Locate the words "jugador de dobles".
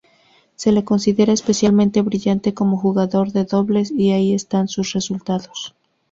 2.79-3.91